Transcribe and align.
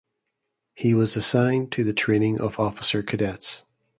He 0.73 0.95
was 0.95 1.15
assigned 1.15 1.71
to 1.73 1.83
the 1.83 1.93
training 1.93 2.41
of 2.41 2.59
officer 2.59 3.03
cadets. 3.03 3.65